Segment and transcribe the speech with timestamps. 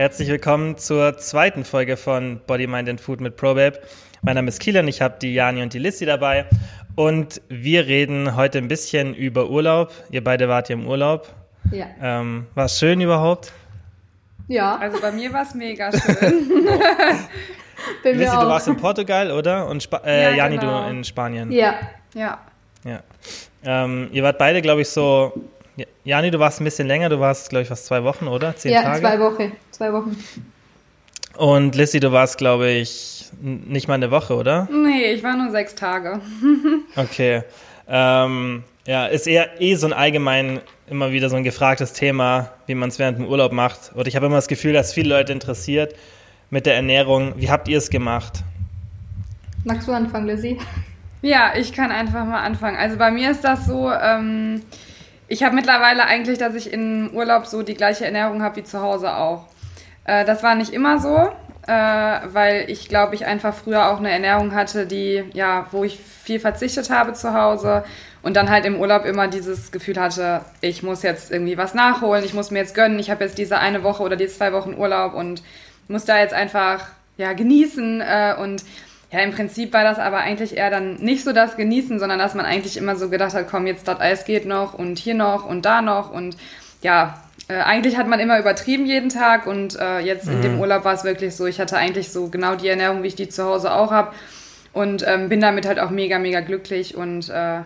[0.00, 3.78] herzlich willkommen zur zweiten Folge von Body, Mind and Food mit ProBabe.
[4.22, 6.46] Mein Name ist Kielan, ich habe die Jani und die Lissy dabei
[6.96, 9.92] und wir reden heute ein bisschen über Urlaub.
[10.10, 11.28] Ihr beide wart ja im Urlaub.
[11.70, 11.84] Ja.
[12.00, 13.52] Ähm, war es schön überhaupt?
[14.48, 14.78] Ja.
[14.78, 16.48] Also bei mir war es mega schön.
[18.02, 19.66] Bei mir Lissy, du warst in Portugal, oder?
[19.68, 20.84] Und Spa äh, Ja, Jani, genau.
[20.84, 21.52] du in Spanien.
[21.52, 21.74] Ja.
[22.14, 22.38] ja.
[22.84, 23.02] Ja.
[23.62, 25.34] Ähm, ihr wart beide, glaube ich, so.
[26.10, 28.56] Ja, Jani, du warst ein bisschen länger, du warst, glaube ich, fast zwei Wochen, oder?
[28.56, 28.98] Zehn Ja, Tage.
[28.98, 29.52] zwei Wochen.
[29.70, 30.16] Zwei Wochen.
[31.36, 34.66] Und Lissy, du warst, glaube ich, nicht mal eine Woche, oder?
[34.72, 36.20] Nee, ich war nur sechs Tage.
[36.96, 37.44] Okay.
[37.86, 42.74] Ähm, ja, ist eher eh so ein allgemein immer wieder so ein gefragtes Thema, wie
[42.74, 43.92] man es während dem Urlaub macht.
[43.94, 45.94] Und ich habe immer das Gefühl, dass viele Leute interessiert
[46.50, 47.34] mit der Ernährung.
[47.36, 48.42] Wie habt ihr es gemacht?
[49.62, 50.58] Magst du anfangen, Lizzie?
[51.22, 52.76] Ja, ich kann einfach mal anfangen.
[52.78, 54.62] Also bei mir ist das so, ähm,
[55.30, 58.82] ich habe mittlerweile eigentlich, dass ich im Urlaub so die gleiche Ernährung habe wie zu
[58.82, 59.46] Hause auch.
[60.04, 61.16] Äh, das war nicht immer so,
[61.68, 61.72] äh,
[62.32, 66.40] weil ich glaube, ich einfach früher auch eine Ernährung hatte, die, ja, wo ich viel
[66.40, 67.84] verzichtet habe zu Hause
[68.22, 72.24] und dann halt im Urlaub immer dieses Gefühl hatte, ich muss jetzt irgendwie was nachholen,
[72.24, 74.74] ich muss mir jetzt gönnen, ich habe jetzt diese eine Woche oder die zwei Wochen
[74.74, 75.44] Urlaub und
[75.86, 78.64] muss da jetzt einfach, ja, genießen äh, und
[79.12, 82.34] ja, im Prinzip war das aber eigentlich eher dann nicht so das Genießen, sondern dass
[82.34, 85.44] man eigentlich immer so gedacht hat, komm, jetzt das Eis geht noch und hier noch
[85.44, 86.36] und da noch und
[86.82, 90.84] ja, äh, eigentlich hat man immer übertrieben jeden Tag und äh, jetzt in dem Urlaub
[90.84, 93.44] war es wirklich so, ich hatte eigentlich so genau die Ernährung, wie ich die zu
[93.44, 94.12] Hause auch habe
[94.72, 97.62] und ähm, bin damit halt auch mega, mega glücklich und äh,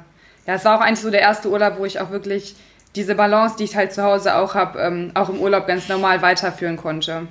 [0.46, 2.56] ja, es war auch eigentlich so der erste Urlaub, wo ich auch wirklich
[2.96, 6.22] diese Balance, die ich halt zu Hause auch habe, ähm, auch im Urlaub ganz normal
[6.22, 7.26] weiterführen konnte.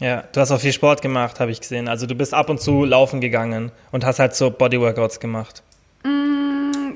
[0.00, 1.88] Ja, du hast auch viel Sport gemacht, habe ich gesehen.
[1.88, 5.62] Also du bist ab und zu laufen gegangen und hast halt so Bodyworkouts gemacht.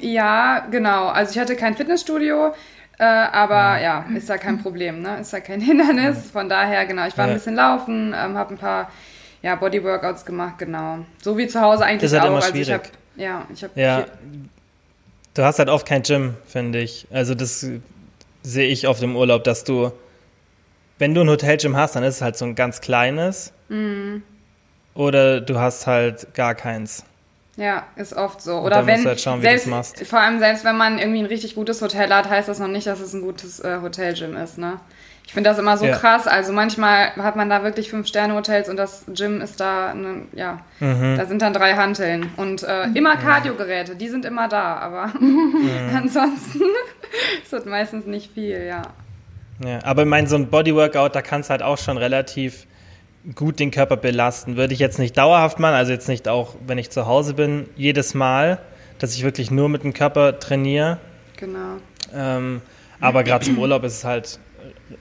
[0.00, 1.08] Ja, genau.
[1.08, 2.52] Also ich hatte kein Fitnessstudio,
[2.98, 5.18] äh, aber ja, ist ja kein Problem, ne?
[5.20, 6.30] Ist ja kein Hindernis.
[6.30, 8.90] Von daher, genau, ich war ein bisschen laufen, ähm, habe ein paar
[9.42, 10.98] ja, Bodyworkouts gemacht, genau.
[11.22, 12.34] So wie zu Hause eigentlich Das ist halt auch.
[12.36, 12.82] immer also ich schwierig.
[12.84, 14.04] hab, ja, ich habe Ja.
[15.34, 17.06] Du hast halt oft kein Gym, finde ich.
[17.10, 17.66] Also das
[18.42, 19.90] sehe ich oft im Urlaub, dass du,
[21.02, 23.52] wenn du ein Hotelgym hast, dann ist es halt so ein ganz kleines.
[23.68, 24.22] Mhm.
[24.94, 27.04] Oder du hast halt gar keins.
[27.56, 28.58] Ja, ist oft so.
[28.60, 30.06] Oder dann wenn musst du halt schauen, wie selbst, machst.
[30.06, 32.86] vor allem selbst wenn man irgendwie ein richtig gutes Hotel hat, heißt das noch nicht,
[32.86, 34.78] dass es ein gutes äh, Hotelgym ist, ne?
[35.26, 35.96] Ich finde das immer so Ja.
[35.96, 36.26] krass.
[36.26, 40.22] Also manchmal hat man da wirklich fünf Sterne Hotels und das Gym ist da, ne,
[40.34, 41.16] ja, Mhm.
[41.16, 45.12] da sind dann drei Hanteln und äh, immer Kardiogeräte, die sind immer da, aber
[45.96, 46.60] ansonsten
[47.42, 48.82] ist das meistens nicht viel, ja.
[49.64, 52.66] Ja, aber ich meine, so ein Bodyworkout, da kannst du halt auch schon relativ
[53.34, 54.56] gut den Körper belasten.
[54.56, 57.68] Würde ich jetzt nicht dauerhaft machen, also jetzt nicht auch, wenn ich zu Hause bin,
[57.76, 58.58] jedes Mal,
[58.98, 60.98] dass ich wirklich nur mit dem Körper trainiere.
[61.36, 61.76] Genau.
[62.14, 62.62] Ähm,
[63.00, 64.38] aber gerade zum Urlaub ist es halt,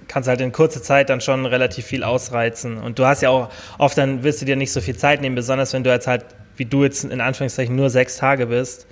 [0.08, 2.78] kannst halt in kurzer Zeit dann schon relativ viel ausreizen.
[2.78, 5.36] Und du hast ja auch, oft dann willst du dir nicht so viel Zeit nehmen,
[5.36, 6.26] besonders wenn du jetzt halt,
[6.58, 8.88] wie du jetzt in Anführungszeichen nur sechs Tage bist,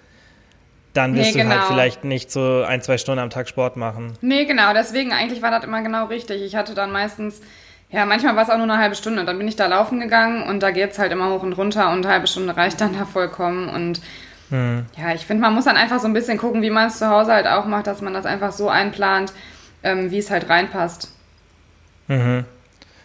[1.00, 1.68] dann wirst Nee, du halt genau.
[1.70, 4.14] vielleicht nicht so ein, zwei Stunden am Tag Sport machen.
[4.22, 6.42] Nee, genau, deswegen eigentlich war das immer genau richtig.
[6.44, 7.42] Ich hatte dann meistens,
[7.90, 9.26] ja, manchmal war es auch nur eine halbe Stunde.
[9.26, 12.06] Dann bin ich da laufen gegangen und da geht's halt immer hoch und runter und
[12.06, 13.70] eine halbe Stunde reicht dann da vollkommen.
[13.70, 14.02] Und
[14.52, 17.08] ja, ich finde, man muss dann einfach so ein bisschen gucken, wie man es zu
[17.08, 19.32] Hause halt auch macht, dass man das einfach so einplant,
[19.84, 21.14] ähm, wie es halt reinpasst.
[22.08, 22.46] Mhm.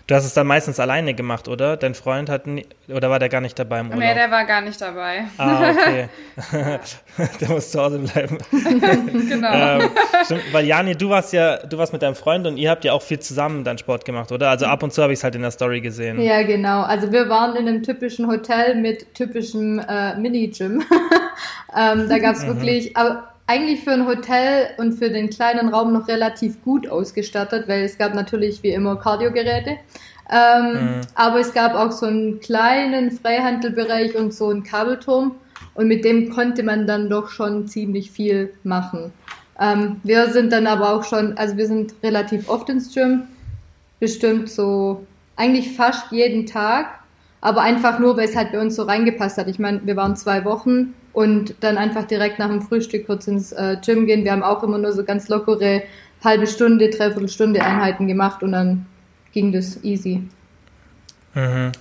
[0.06, 1.78] Du hast es dann meistens alleine gemacht, oder?
[1.78, 4.00] Dein Freund hat nie, oder war der gar nicht dabei im Urlaub?
[4.00, 5.24] Nee, der war gar nicht dabei.
[5.38, 6.08] ah, okay.
[7.40, 8.36] der muss zu Hause bleiben.
[8.50, 9.52] genau.
[9.52, 9.90] ähm,
[10.24, 12.92] stimmt, weil Jani, du warst ja, du warst mit deinem Freund und ihr habt ja
[12.92, 14.50] auch viel zusammen dann Sport gemacht, oder?
[14.50, 16.20] Also ab und zu habe ich es halt in der Story gesehen.
[16.20, 16.82] Ja, genau.
[16.82, 20.82] Also wir waren in einem typischen Hotel mit typischem äh, Mini-Gym.
[21.78, 25.92] ähm, da gab es wirklich, aber eigentlich für ein Hotel und für den kleinen Raum
[25.92, 29.76] noch relativ gut ausgestattet, weil es gab natürlich wie immer Kardiogeräte.
[30.30, 35.36] Ähm, Aber es gab auch so einen kleinen Freihandelbereich und so einen Kabelturm.
[35.74, 39.12] Und mit dem konnte man dann doch schon ziemlich viel machen.
[39.60, 43.24] Ähm, wir sind dann aber auch schon, also wir sind relativ oft ins Gym,
[44.00, 45.04] bestimmt so
[45.36, 46.86] eigentlich fast jeden Tag,
[47.40, 49.48] aber einfach nur, weil es halt bei uns so reingepasst hat.
[49.48, 53.52] Ich meine, wir waren zwei Wochen und dann einfach direkt nach dem Frühstück kurz ins
[53.52, 54.24] äh, Gym gehen.
[54.24, 55.82] Wir haben auch immer nur so ganz lockere
[56.22, 58.86] halbe Stunde, dreiviertel Stunde Einheiten gemacht und dann
[59.32, 60.22] ging das easy.
[61.34, 61.72] Mhm.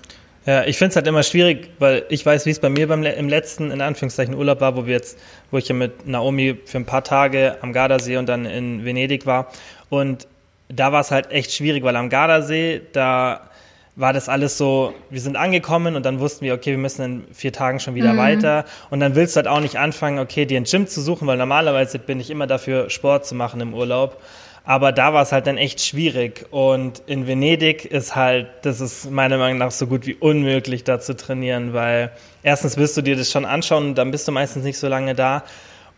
[0.46, 3.02] Ja, ich finde es halt immer schwierig, weil ich weiß, wie es bei mir beim,
[3.04, 5.18] im letzten, in Anführungszeichen, Urlaub war, wo wir jetzt,
[5.52, 9.26] wo ich ja mit Naomi für ein paar Tage am Gardasee und dann in Venedig
[9.26, 9.48] war.
[9.90, 10.28] Und
[10.68, 13.50] da war es halt echt schwierig, weil am Gardasee, da
[13.96, 17.24] war das alles so, wir sind angekommen und dann wussten wir, okay, wir müssen in
[17.34, 18.66] vier Tagen schon wieder weiter.
[18.90, 21.38] Und dann willst du halt auch nicht anfangen, okay, dir ein Gym zu suchen, weil
[21.38, 24.20] normalerweise bin ich immer dafür, Sport zu machen im Urlaub.
[24.66, 26.46] Aber da war es halt dann echt schwierig.
[26.50, 31.00] Und in Venedig ist halt, das ist meiner Meinung nach so gut wie unmöglich, da
[31.00, 32.12] zu trainieren, weil
[32.44, 35.14] erstens wirst du dir das schon anschauen und dann bist du meistens nicht so lange
[35.16, 35.44] da.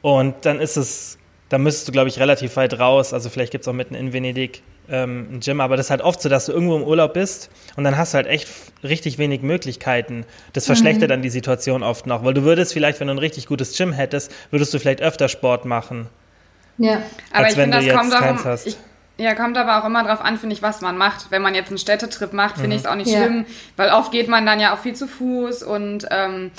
[0.02, 3.14] Und dann ist es, da müsstest du, glaube ich, relativ weit raus.
[3.14, 6.02] Also vielleicht gibt es auch mitten in Venedig ähm, ein Gym, aber das ist halt
[6.02, 8.48] oft so, dass du irgendwo im Urlaub bist und dann hast du halt echt
[8.84, 10.26] richtig wenig Möglichkeiten.
[10.54, 11.14] Das verschlechtert mhm.
[11.14, 13.94] dann die Situation oft noch, weil du würdest vielleicht, wenn du ein richtig gutes Gym
[13.94, 16.08] hättest, würdest du vielleicht öfter Sport machen.
[16.78, 17.02] Ja,
[17.32, 18.78] aber ich finde, das kommt auch, ich,
[19.18, 21.32] ja, kommt aber auch immer darauf an, finde ich, was man macht.
[21.32, 22.74] Wenn man jetzt einen Städtetrip macht, finde mhm.
[22.74, 23.20] ich es auch nicht ja.
[23.20, 23.46] schlimm,
[23.78, 26.52] weil oft geht man dann ja auch viel zu Fuß und ähm,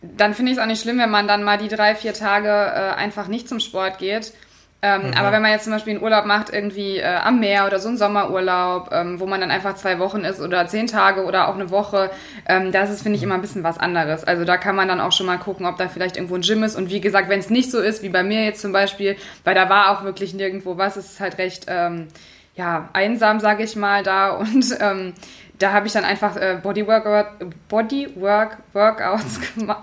[0.00, 2.48] dann finde ich es auch nicht schlimm, wenn man dann mal die drei, vier Tage
[2.48, 4.32] äh, einfach nicht zum Sport geht
[4.80, 5.14] ähm, mhm.
[5.14, 7.88] Aber wenn man jetzt zum Beispiel einen Urlaub macht, irgendwie äh, am Meer oder so
[7.88, 11.54] einen Sommerurlaub, ähm, wo man dann einfach zwei Wochen ist oder zehn Tage oder auch
[11.54, 12.10] eine Woche,
[12.48, 14.22] ähm, das ist, finde ich, immer ein bisschen was anderes.
[14.22, 16.62] Also da kann man dann auch schon mal gucken, ob da vielleicht irgendwo ein Gym
[16.62, 16.76] ist.
[16.76, 19.56] Und wie gesagt, wenn es nicht so ist, wie bei mir jetzt zum Beispiel, weil
[19.56, 22.06] da war auch wirklich nirgendwo was, ist es halt recht, ähm,
[22.54, 24.30] ja, einsam, sage ich mal, da.
[24.36, 25.12] Und ähm,
[25.58, 27.32] da habe ich dann einfach äh, Bodywork,
[27.68, 29.82] Bodywork Workouts gemacht.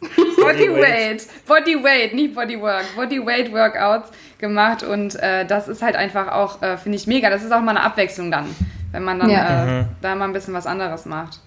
[0.00, 6.76] Bodyweight, Bodyweight, nicht Bodywork, Bodyweight Workouts gemacht und äh, das ist halt einfach auch, äh,
[6.78, 7.28] finde ich mega.
[7.30, 8.46] Das ist auch mal eine Abwechslung dann,
[8.92, 9.62] wenn man dann ja.
[9.62, 9.86] äh, mhm.
[10.00, 11.40] da mal ein bisschen was anderes macht.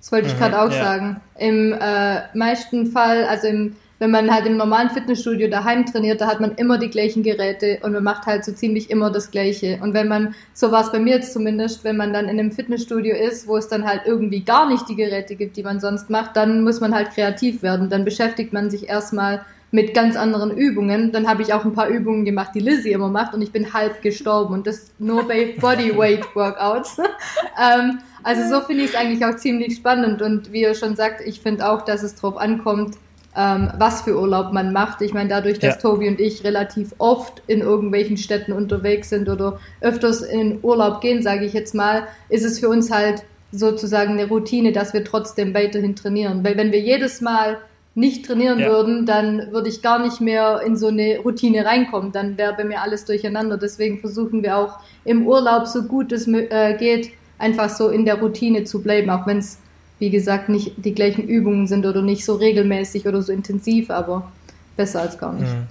[0.00, 0.84] Das wollte ich mhm, gerade auch ja.
[0.84, 1.20] sagen.
[1.36, 6.26] Im äh, meisten Fall, also im wenn man halt im normalen Fitnessstudio daheim trainiert, da
[6.26, 9.78] hat man immer die gleichen Geräte und man macht halt so ziemlich immer das Gleiche.
[9.82, 12.52] Und wenn man, so war es bei mir jetzt zumindest, wenn man dann in einem
[12.52, 16.10] Fitnessstudio ist, wo es dann halt irgendwie gar nicht die Geräte gibt, die man sonst
[16.10, 17.88] macht, dann muss man halt kreativ werden.
[17.88, 21.12] Dann beschäftigt man sich erstmal mit ganz anderen Übungen.
[21.12, 23.72] Dann habe ich auch ein paar Übungen gemacht, die Lizzie immer macht und ich bin
[23.72, 26.98] halb gestorben und das nur bei Bodyweight Workouts.
[27.62, 31.20] ähm, also so finde ich es eigentlich auch ziemlich spannend und wie ihr schon sagt,
[31.20, 32.96] ich finde auch, dass es drauf ankommt,
[33.36, 35.02] ähm, was für Urlaub man macht.
[35.02, 35.80] Ich meine, dadurch, dass ja.
[35.80, 41.22] Tobi und ich relativ oft in irgendwelchen Städten unterwegs sind oder öfters in Urlaub gehen,
[41.22, 45.54] sage ich jetzt mal, ist es für uns halt sozusagen eine Routine, dass wir trotzdem
[45.54, 46.44] weiterhin trainieren.
[46.44, 47.58] Weil wenn wir jedes Mal
[47.94, 48.68] nicht trainieren ja.
[48.68, 52.12] würden, dann würde ich gar nicht mehr in so eine Routine reinkommen.
[52.12, 53.56] Dann wäre bei mir alles durcheinander.
[53.56, 58.20] Deswegen versuchen wir auch im Urlaub, so gut es äh, geht, einfach so in der
[58.20, 59.58] Routine zu bleiben, auch wenn es
[59.98, 64.30] wie gesagt, nicht die gleichen Übungen sind oder nicht so regelmäßig oder so intensiv, aber
[64.76, 65.50] besser als gar nicht.
[65.50, 65.66] Mhm.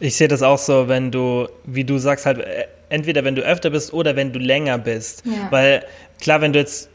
[0.00, 3.42] Ich sehe das auch so, wenn du, wie du sagst, halt, äh, entweder wenn du
[3.42, 5.24] öfter bist oder wenn du länger bist.
[5.24, 5.48] Ja.
[5.50, 5.84] Weil
[6.20, 6.88] klar, wenn du jetzt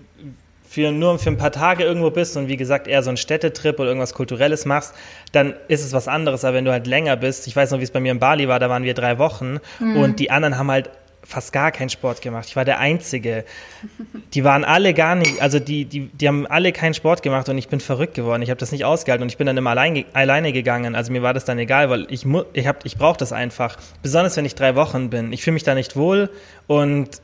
[0.67, 3.79] für, nur für ein paar Tage irgendwo bist und wie gesagt eher so einen Städtetrip
[3.79, 4.93] oder irgendwas Kulturelles machst,
[5.31, 6.43] dann ist es was anderes.
[6.45, 8.47] Aber wenn du halt länger bist, ich weiß noch, wie es bei mir in Bali
[8.47, 9.97] war, da waren wir drei Wochen mhm.
[9.97, 10.89] und die anderen haben halt
[11.25, 12.47] fast gar keinen Sport gemacht.
[12.47, 13.45] Ich war der Einzige.
[14.33, 17.57] Die waren alle gar nicht, also die, die, die haben alle keinen Sport gemacht und
[17.57, 18.41] ich bin verrückt geworden.
[18.41, 20.95] Ich habe das nicht ausgehalten und ich bin dann immer allein, alleine gegangen.
[20.95, 23.77] Also mir war das dann egal, weil ich, ich, hab, ich brauche das einfach.
[24.01, 25.31] Besonders wenn ich drei Wochen bin.
[25.33, 26.29] Ich fühle mich da nicht wohl
[26.67, 27.21] und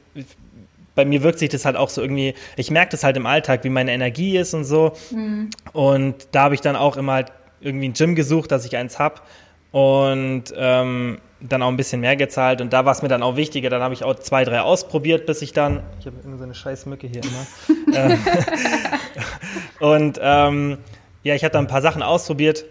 [0.95, 3.63] bei mir wirkt sich das halt auch so irgendwie, ich merke das halt im Alltag,
[3.63, 4.94] wie meine Energie ist und so.
[5.12, 5.50] Mhm.
[5.72, 7.31] Und da habe ich dann auch immer halt
[7.62, 9.22] irgendwie ein Gym gesucht, dass ich eins habe.
[9.72, 13.36] Und ähm, dann auch ein bisschen mehr gezahlt und da war es mir dann auch
[13.36, 13.70] wichtiger.
[13.70, 15.84] Dann habe ich auch zwei, drei ausprobiert, bis ich dann.
[16.00, 18.18] Ich habe irgendwie so eine scheiß Mücke hier immer.
[19.80, 20.78] Und ähm,
[21.24, 22.66] ja, ich habe da ein paar Sachen ausprobiert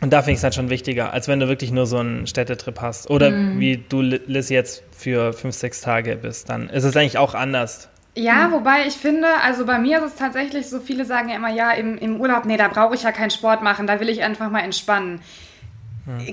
[0.00, 2.26] und da finde ich es halt schon wichtiger, als wenn du wirklich nur so einen
[2.26, 3.10] Städtetrip hast.
[3.10, 3.60] Oder mm.
[3.60, 6.48] wie du, Liz, jetzt für fünf, sechs Tage bist.
[6.48, 7.88] Dann ist es eigentlich auch anders.
[8.16, 11.50] Ja, wobei ich finde, also bei mir ist es tatsächlich so, viele sagen ja immer,
[11.50, 14.22] ja, im, im Urlaub, nee, da brauche ich ja keinen Sport machen, da will ich
[14.22, 15.20] einfach mal entspannen.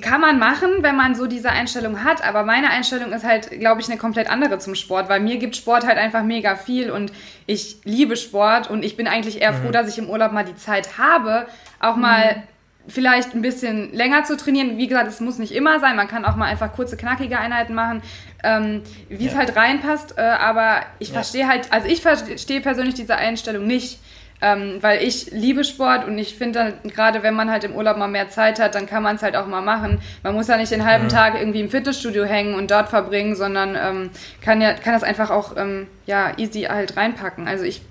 [0.01, 3.79] Kann man machen, wenn man so diese Einstellung hat, aber meine Einstellung ist halt, glaube
[3.79, 7.13] ich, eine komplett andere zum Sport, weil mir gibt Sport halt einfach mega viel und
[7.45, 10.55] ich liebe Sport und ich bin eigentlich eher froh, dass ich im Urlaub mal die
[10.55, 11.47] Zeit habe,
[11.79, 12.41] auch mal mhm.
[12.89, 14.77] vielleicht ein bisschen länger zu trainieren.
[14.77, 17.73] Wie gesagt, es muss nicht immer sein, man kann auch mal einfach kurze, knackige Einheiten
[17.73, 18.01] machen,
[18.43, 19.31] ähm, wie ja.
[19.31, 21.13] es halt reinpasst, äh, aber ich ja.
[21.13, 23.99] verstehe halt, also ich verstehe persönlich diese Einstellung nicht
[24.41, 28.07] ähm, weil ich liebe Sport und ich finde gerade wenn man halt im Urlaub mal
[28.07, 29.99] mehr Zeit hat, dann kann man es halt auch mal machen.
[30.23, 31.09] Man muss ja nicht den halben ja.
[31.09, 34.09] Tag irgendwie im Fitnessstudio hängen und dort verbringen, sondern ähm,
[34.41, 37.47] kann ja kann das einfach auch ähm, ja easy halt reinpacken.
[37.47, 37.81] Also ich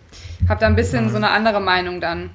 [0.49, 1.11] habe da ein bisschen ja.
[1.11, 2.31] so eine andere Meinung dann.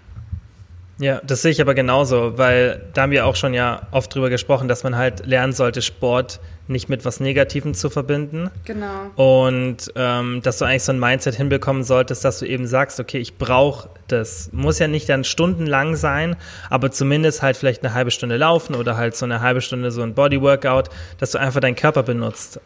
[0.97, 4.29] Ja, das sehe ich aber genauso, weil da haben wir auch schon ja oft drüber
[4.29, 8.49] gesprochen, dass man halt lernen sollte, Sport nicht mit was Negativem zu verbinden.
[8.65, 9.11] Genau.
[9.15, 13.19] Und ähm, dass du eigentlich so ein Mindset hinbekommen solltest, dass du eben sagst, okay,
[13.19, 14.49] ich brauche das.
[14.51, 16.35] Muss ja nicht dann stundenlang sein,
[16.69, 20.01] aber zumindest halt vielleicht eine halbe Stunde laufen oder halt so eine halbe Stunde so
[20.01, 22.59] ein Bodyworkout, dass du einfach deinen Körper benutzt.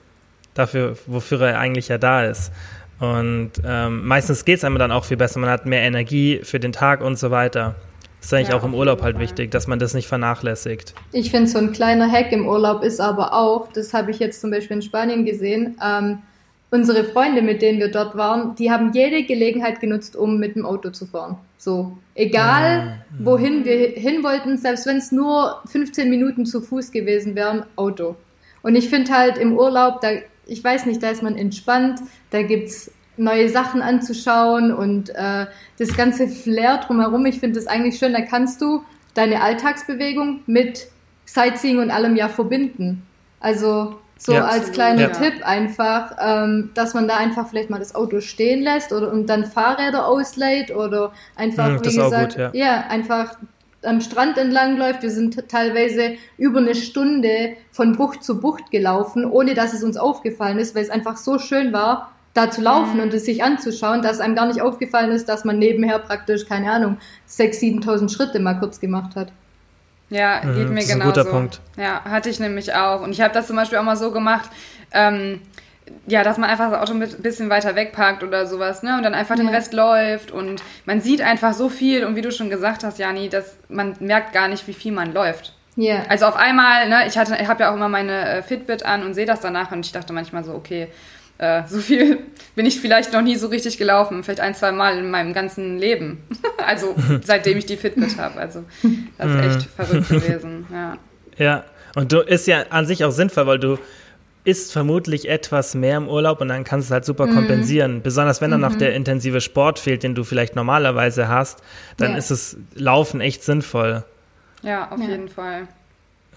[0.53, 2.51] Dafür, wofür er eigentlich ja da ist.
[3.00, 5.39] Und ähm, meistens geht es einem dann auch viel besser.
[5.39, 7.75] Man hat mehr Energie für den Tag und so weiter.
[8.19, 10.93] Das ist eigentlich ja, auch im Urlaub halt wichtig, dass man das nicht vernachlässigt.
[11.13, 14.41] Ich finde, so ein kleiner Hack im Urlaub ist aber auch, das habe ich jetzt
[14.41, 16.19] zum Beispiel in Spanien gesehen, ähm,
[16.71, 20.65] unsere Freunde, mit denen wir dort waren, die haben jede Gelegenheit genutzt, um mit dem
[20.65, 21.38] Auto zu fahren.
[21.57, 23.25] So, egal mhm.
[23.25, 28.15] wohin wir hin wollten, selbst wenn es nur 15 Minuten zu Fuß gewesen wären, Auto.
[28.61, 30.09] Und ich finde halt im Urlaub, da,
[30.45, 35.45] ich weiß nicht, da ist man entspannt, da gibt's neue Sachen anzuschauen und äh,
[35.77, 37.25] das ganze Flair drumherum.
[37.25, 38.83] Ich finde das eigentlich schön, da kannst du
[39.13, 40.88] deine Alltagsbewegung mit
[41.25, 43.03] Sightseeing und allem ja verbinden.
[43.39, 45.09] Also so ja, als kleiner ja.
[45.09, 49.27] Tipp einfach, ähm, dass man da einfach vielleicht mal das Auto stehen lässt oder und
[49.27, 52.51] dann Fahrräder ausleiht oder einfach, mhm, wie gesagt, gut, ja.
[52.53, 53.38] ja, einfach
[53.81, 55.03] am Strand entlang läuft.
[55.03, 59.95] Wir sind teilweise über eine Stunde von Bucht zu Bucht gelaufen, ohne dass es uns
[59.95, 63.03] aufgefallen ist, weil es einfach so schön war, da zu laufen mhm.
[63.03, 66.71] und es sich anzuschauen, dass einem gar nicht aufgefallen ist, dass man nebenher praktisch, keine
[66.71, 66.98] Ahnung,
[67.29, 69.31] 6.000, 7.000 Schritte mal kurz gemacht hat.
[70.09, 70.93] Ja, geht mhm, mir genauso.
[70.93, 71.62] Ein guter Punkt.
[71.77, 73.01] Ja, hatte ich nämlich auch.
[73.01, 74.50] Und ich habe das zum Beispiel auch mal so gemacht,
[74.91, 75.41] ähm,
[76.07, 78.95] ja, dass man einfach das Auto ein bisschen weiter wegparkt oder sowas, ne?
[78.98, 79.43] Und dann einfach ja.
[79.43, 83.00] den Rest läuft und man sieht einfach so viel und wie du schon gesagt hast,
[83.00, 85.53] Jani, dass man merkt gar nicht, wie viel man läuft.
[85.75, 85.95] Ja.
[85.95, 86.03] Yeah.
[86.09, 89.03] Also auf einmal, ne, ich hatte, ich habe ja auch immer meine äh, Fitbit an
[89.03, 90.89] und sehe das danach und ich dachte manchmal so, okay,
[91.39, 92.19] äh, so viel
[92.55, 95.77] bin ich vielleicht noch nie so richtig gelaufen, vielleicht ein, zwei Mal in meinem ganzen
[95.79, 96.22] Leben.
[96.58, 98.38] also seitdem ich die Fitbit habe.
[98.39, 98.65] Also
[99.17, 99.84] das ist echt mhm.
[99.84, 100.67] verrückt gewesen.
[100.72, 100.98] Ja.
[101.38, 101.63] ja,
[101.96, 103.79] und du ist ja an sich auch sinnvoll, weil du
[104.43, 107.36] isst vermutlich etwas mehr im Urlaub und dann kannst du es halt super mhm.
[107.36, 108.01] kompensieren.
[108.01, 108.79] Besonders wenn dann noch mhm.
[108.79, 111.63] der intensive Sport fehlt, den du vielleicht normalerweise hast,
[111.98, 112.17] dann ja.
[112.17, 114.03] ist das Laufen echt sinnvoll.
[114.62, 115.08] Ja, auf ja.
[115.08, 115.67] jeden Fall.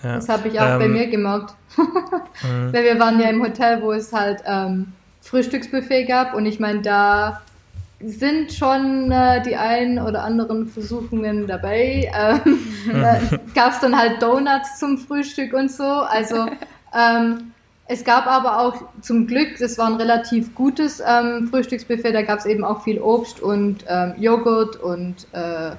[0.03, 0.17] Ja.
[0.17, 1.55] Das habe ich auch ähm, bei mir gemerkt.
[2.73, 6.83] Weil wir waren ja im Hotel, wo es halt ähm, Frühstücksbuffet gab und ich meine,
[6.83, 7.43] da
[8.05, 12.11] sind schon äh, die einen oder anderen Versuchungen dabei.
[12.15, 12.59] Ähm,
[13.01, 13.21] da
[13.55, 15.85] gab es dann halt Donuts zum Frühstück und so.
[15.85, 16.47] Also
[16.95, 17.53] ähm,
[17.87, 22.39] es gab aber auch zum Glück, das war ein relativ gutes ähm, Frühstücksbuffet, da gab
[22.39, 25.73] es eben auch viel Obst und ähm, Joghurt und äh,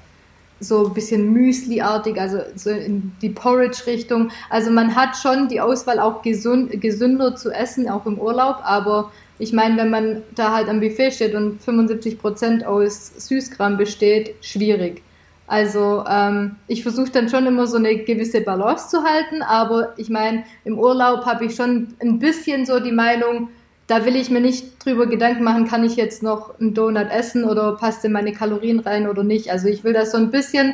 [0.63, 4.31] so ein bisschen Müsli-artig, also so in die Porridge-Richtung.
[4.49, 9.11] Also man hat schon die Auswahl auch gesund, gesünder zu essen, auch im Urlaub, aber
[9.39, 14.35] ich meine, wenn man da halt am Buffet steht und 75 Prozent aus Süßkram besteht,
[14.41, 15.01] schwierig.
[15.47, 20.09] Also ähm, ich versuche dann schon immer so eine gewisse Balance zu halten, aber ich
[20.09, 23.49] meine, im Urlaub habe ich schon ein bisschen so die Meinung,
[23.93, 27.43] da will ich mir nicht drüber Gedanken machen, kann ich jetzt noch einen Donut essen
[27.43, 29.51] oder passt in meine Kalorien rein oder nicht.
[29.51, 30.73] Also ich will das so ein bisschen,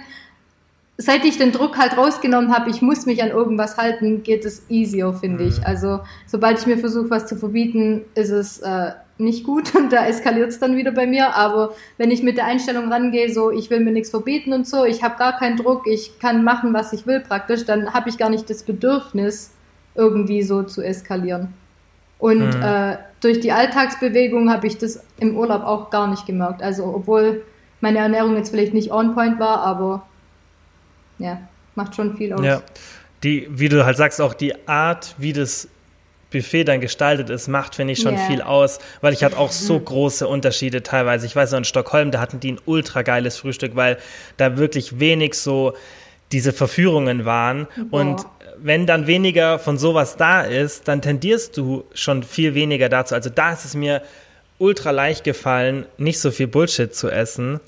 [0.95, 4.63] seit ich den Druck halt rausgenommen habe, ich muss mich an irgendwas halten, geht es
[4.69, 5.57] easier, finde ich.
[5.57, 5.65] Mhm.
[5.65, 10.07] Also sobald ich mir versuche, was zu verbieten, ist es äh, nicht gut und da
[10.07, 11.35] eskaliert es dann wieder bei mir.
[11.35, 14.85] Aber wenn ich mit der Einstellung rangehe, so ich will mir nichts verbieten und so,
[14.85, 18.17] ich habe gar keinen Druck, ich kann machen, was ich will praktisch, dann habe ich
[18.17, 19.51] gar nicht das Bedürfnis,
[19.93, 21.53] irgendwie so zu eskalieren.
[22.19, 22.61] Und mhm.
[22.61, 26.61] äh, durch die Alltagsbewegung habe ich das im Urlaub auch gar nicht gemerkt.
[26.61, 27.43] Also obwohl
[27.81, 30.05] meine Ernährung jetzt vielleicht nicht on point war, aber
[31.17, 31.39] ja,
[31.75, 32.43] macht schon viel aus.
[32.43, 32.61] Ja,
[33.23, 35.69] die, wie du halt sagst, auch die Art, wie das
[36.31, 38.27] Buffet dann gestaltet ist, macht, finde ich, schon yeah.
[38.27, 41.25] viel aus, weil ich hatte auch so große Unterschiede teilweise.
[41.25, 43.97] Ich weiß noch, in Stockholm, da hatten die ein ultra geiles Frühstück, weil
[44.38, 45.73] da wirklich wenig so
[46.31, 48.01] diese Verführungen waren Boah.
[48.01, 48.25] und
[48.62, 53.16] wenn dann weniger von sowas da ist, dann tendierst du schon viel weniger dazu.
[53.16, 54.01] Also da ist es mir
[54.58, 57.60] ultra leicht gefallen, nicht so viel Bullshit zu essen.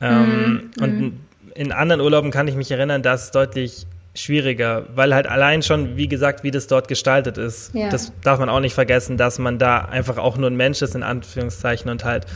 [0.00, 1.12] Ähm, mm, und mm.
[1.54, 5.62] in anderen Urlauben kann ich mich erinnern, da ist es deutlich schwieriger, weil halt allein
[5.62, 7.74] schon, wie gesagt, wie das dort gestaltet ist.
[7.74, 7.88] Ja.
[7.88, 10.94] Das darf man auch nicht vergessen, dass man da einfach auch nur ein Mensch ist,
[10.94, 12.26] in Anführungszeichen, und halt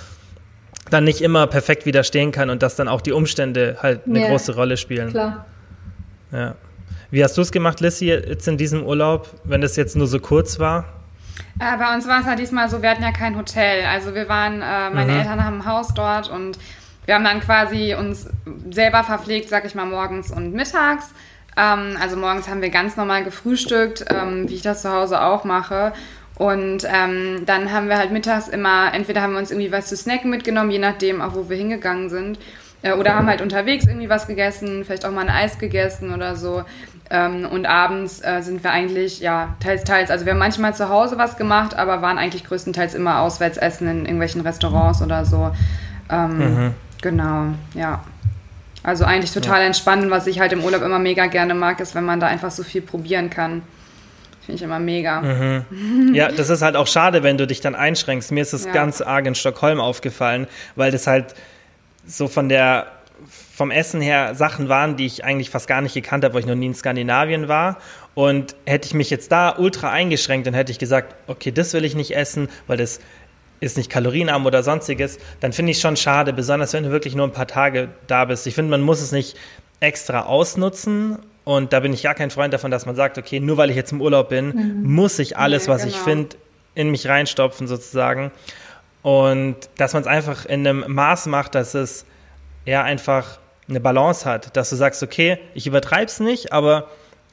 [0.90, 4.28] dann nicht immer perfekt widerstehen kann und dass dann auch die Umstände halt eine ja.
[4.28, 5.10] große Rolle spielen.
[5.10, 5.46] Klar.
[6.32, 6.54] Ja.
[7.12, 10.18] Wie hast du es gemacht, Lissy, jetzt in diesem Urlaub, wenn das jetzt nur so
[10.18, 10.86] kurz war?
[11.60, 13.84] Äh, bei uns war es ja diesmal so, wir hatten ja kein Hotel.
[13.84, 15.18] Also wir waren, äh, meine mhm.
[15.18, 16.58] Eltern haben ein Haus dort und
[17.04, 18.30] wir haben dann quasi uns
[18.70, 21.10] selber verpflegt, sag ich mal, morgens und mittags.
[21.54, 25.44] Ähm, also morgens haben wir ganz normal gefrühstückt, ähm, wie ich das zu Hause auch
[25.44, 25.92] mache.
[26.36, 29.98] Und ähm, dann haben wir halt mittags immer, entweder haben wir uns irgendwie was zu
[29.98, 32.38] snacken mitgenommen, je nachdem auch, wo wir hingegangen sind.
[32.82, 36.36] Äh, oder haben halt unterwegs irgendwie was gegessen, vielleicht auch mal ein Eis gegessen oder
[36.36, 36.64] so.
[37.14, 40.10] Ähm, und abends äh, sind wir eigentlich, ja, teils, teils.
[40.10, 43.86] Also wir haben manchmal zu Hause was gemacht, aber waren eigentlich größtenteils immer auswärts essen
[43.86, 45.50] in irgendwelchen Restaurants oder so.
[46.10, 46.74] Ähm, mhm.
[47.02, 48.02] Genau, ja.
[48.82, 49.66] Also eigentlich total ja.
[49.66, 50.10] entspannend.
[50.10, 52.62] Was ich halt im Urlaub immer mega gerne mag, ist, wenn man da einfach so
[52.62, 53.60] viel probieren kann.
[54.46, 55.20] Finde ich immer mega.
[55.20, 56.14] Mhm.
[56.14, 58.32] Ja, das ist halt auch schade, wenn du dich dann einschränkst.
[58.32, 58.72] Mir ist es ja.
[58.72, 61.34] ganz arg in Stockholm aufgefallen, weil das halt
[62.06, 62.86] so von der
[63.26, 66.46] vom Essen her Sachen waren, die ich eigentlich fast gar nicht gekannt habe, weil ich
[66.46, 67.78] noch nie in Skandinavien war.
[68.14, 71.84] Und hätte ich mich jetzt da ultra eingeschränkt, dann hätte ich gesagt, okay, das will
[71.84, 73.00] ich nicht essen, weil das
[73.60, 77.26] ist nicht kalorienarm oder sonstiges, dann finde ich schon schade, besonders wenn du wirklich nur
[77.26, 78.46] ein paar Tage da bist.
[78.46, 79.36] Ich finde, man muss es nicht
[79.78, 83.56] extra ausnutzen und da bin ich ja kein Freund davon, dass man sagt, okay, nur
[83.56, 84.92] weil ich jetzt im Urlaub bin, mhm.
[84.92, 85.94] muss ich alles, was genau.
[85.94, 86.36] ich finde,
[86.74, 88.30] in mich reinstopfen sozusagen.
[89.02, 92.04] Und dass man es einfach in einem Maß macht, dass es
[92.64, 93.38] ja einfach
[93.68, 96.88] eine Balance hat, dass du sagst, okay, ich übertreibe es nicht, aber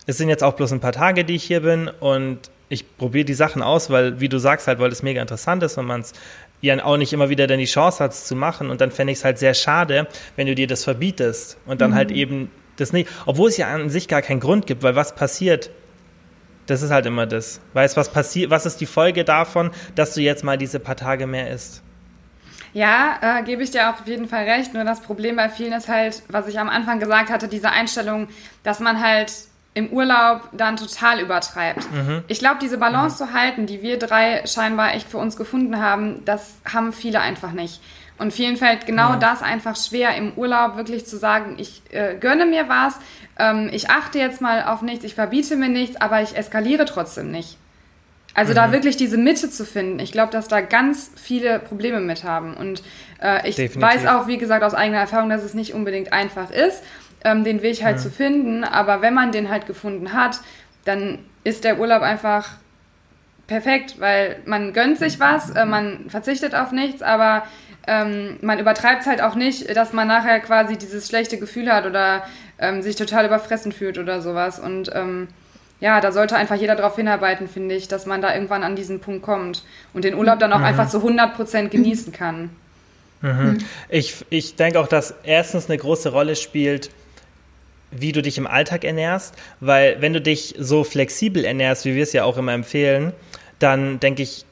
[0.05, 3.25] es sind jetzt auch bloß ein paar Tage, die ich hier bin und ich probiere
[3.25, 6.01] die Sachen aus, weil, wie du sagst, halt, weil es mega interessant ist und man
[6.01, 6.13] es
[6.61, 8.69] ja auch nicht immer wieder dann die Chance hat, es zu machen.
[8.69, 11.95] Und dann fände ich es halt sehr schade, wenn du dir das verbietest und dann
[11.95, 12.13] halt mhm.
[12.13, 15.15] halt eben das nicht, obwohl es ja an sich gar keinen Grund gibt, weil was
[15.15, 15.69] passiert,
[16.67, 17.59] das ist halt immer das.
[17.73, 21.25] Weißt was passiert, was ist die Folge davon, dass du jetzt mal diese paar Tage
[21.27, 21.81] mehr isst?
[22.73, 24.73] Ja, äh, gebe ich dir auf jeden Fall recht.
[24.73, 28.27] Nur das Problem bei vielen ist halt, was ich am Anfang gesagt hatte, diese Einstellung,
[28.63, 29.31] dass man halt
[29.73, 31.91] im Urlaub dann total übertreibt.
[31.91, 32.23] Mhm.
[32.27, 33.27] Ich glaube, diese Balance mhm.
[33.27, 37.51] zu halten, die wir drei scheinbar echt für uns gefunden haben, das haben viele einfach
[37.51, 37.81] nicht.
[38.17, 39.19] Und vielen fällt genau mhm.
[39.21, 42.99] das einfach schwer, im Urlaub wirklich zu sagen, ich äh, gönne mir was,
[43.37, 47.31] ähm, ich achte jetzt mal auf nichts, ich verbiete mir nichts, aber ich eskaliere trotzdem
[47.31, 47.57] nicht.
[48.39, 48.71] Also da mhm.
[48.71, 52.55] wirklich diese Mitte zu finden, ich glaube, dass da ganz viele Probleme mit haben.
[52.55, 52.81] Und
[53.21, 53.81] äh, ich Definitiv.
[53.81, 56.81] weiß auch, wie gesagt, aus eigener Erfahrung, dass es nicht unbedingt einfach ist
[57.23, 58.01] ähm, den Weg halt mhm.
[58.01, 58.63] zu finden.
[58.63, 60.39] Aber wenn man den halt gefunden hat,
[60.85, 62.51] dann ist der Urlaub einfach
[63.47, 67.43] perfekt, weil man gönnt sich was, äh, man verzichtet auf nichts, aber
[67.87, 71.85] ähm, man übertreibt es halt auch nicht, dass man nachher quasi dieses schlechte Gefühl hat
[71.85, 72.23] oder
[72.59, 74.59] ähm, sich total überfressen fühlt oder sowas.
[74.59, 75.27] Und ähm,
[75.79, 78.99] ja, da sollte einfach jeder darauf hinarbeiten, finde ich, dass man da irgendwann an diesen
[78.99, 80.65] Punkt kommt und den Urlaub dann auch mhm.
[80.65, 82.49] einfach zu 100% genießen kann.
[83.21, 83.29] Mhm.
[83.29, 83.57] mhm.
[83.87, 86.89] Ich, ich denke auch, dass erstens eine große Rolle spielt,
[87.91, 92.03] wie du dich im Alltag ernährst, weil wenn du dich so flexibel ernährst, wie wir
[92.03, 93.13] es ja auch immer empfehlen,
[93.57, 94.45] dann denke ich,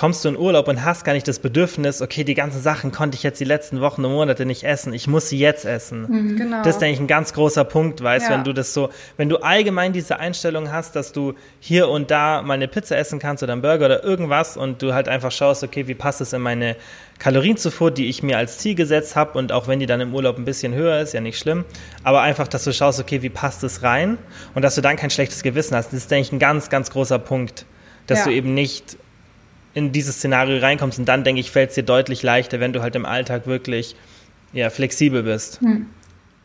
[0.00, 3.16] kommst du in Urlaub und hast gar nicht das Bedürfnis, okay, die ganzen Sachen konnte
[3.16, 6.06] ich jetzt die letzten Wochen und Monate nicht essen, ich muss sie jetzt essen.
[6.08, 6.36] Mhm.
[6.38, 6.62] Genau.
[6.62, 8.34] Das ist, denke ich, ein ganz großer Punkt, weißt, ja.
[8.34, 12.40] wenn du das so, wenn du allgemein diese Einstellung hast, dass du hier und da
[12.40, 15.62] mal eine Pizza essen kannst oder einen Burger oder irgendwas und du halt einfach schaust,
[15.64, 16.76] okay, wie passt es in meine
[17.18, 20.38] Kalorienzufuhr, die ich mir als Ziel gesetzt habe und auch wenn die dann im Urlaub
[20.38, 21.66] ein bisschen höher ist, ja nicht schlimm,
[22.04, 24.16] aber einfach, dass du schaust, okay, wie passt es rein
[24.54, 25.88] und dass du dann kein schlechtes Gewissen hast.
[25.88, 27.66] Das ist, denke ich, ein ganz, ganz großer Punkt,
[28.06, 28.24] dass ja.
[28.24, 28.96] du eben nicht
[29.74, 30.98] in dieses Szenario reinkommst.
[30.98, 33.96] Und dann, denke ich, fällt es dir deutlich leichter, wenn du halt im Alltag wirklich
[34.52, 35.60] ja, flexibel bist.
[35.60, 35.86] Hm.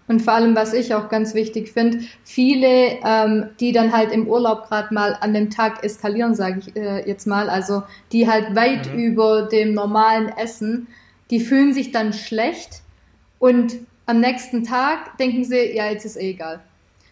[0.07, 4.27] Und vor allem, was ich auch ganz wichtig finde, viele, ähm, die dann halt im
[4.27, 8.55] Urlaub gerade mal an dem Tag eskalieren, sage ich äh, jetzt mal, also die halt
[8.55, 8.99] weit mhm.
[8.99, 10.87] über dem normalen Essen,
[11.31, 12.83] die fühlen sich dann schlecht
[13.39, 16.59] und am nächsten Tag denken sie, ja, jetzt ist eh egal.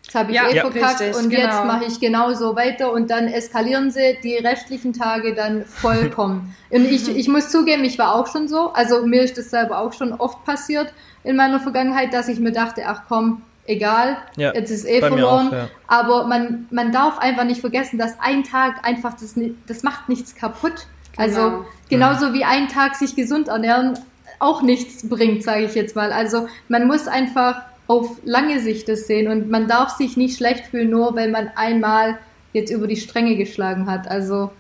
[0.03, 1.43] Jetzt habe ich ja, eh ja, verkackt richtig, und genau.
[1.43, 6.55] jetzt mache ich genauso weiter und dann eskalieren sie die restlichen Tage dann vollkommen.
[6.69, 8.73] und ich, ich muss zugeben, ich war auch schon so.
[8.73, 12.51] Also mir ist das selber auch schon oft passiert in meiner Vergangenheit, dass ich mir
[12.51, 15.47] dachte, ach komm, egal, ja, jetzt ist eh verloren.
[15.47, 15.69] Auch, ja.
[15.87, 19.35] Aber man, man darf einfach nicht vergessen, dass ein Tag einfach, das,
[19.67, 20.85] das macht nichts kaputt.
[21.15, 21.47] Also genau.
[21.47, 22.33] Also genauso mhm.
[22.33, 23.97] wie ein Tag sich gesund ernähren
[24.39, 26.11] auch nichts bringt, sage ich jetzt mal.
[26.11, 27.61] Also man muss einfach
[27.93, 31.51] auf lange Sicht das sehen und man darf sich nicht schlecht fühlen, nur weil man
[31.55, 32.17] einmal
[32.51, 34.07] jetzt über die Stränge geschlagen hat.
[34.07, 34.51] Also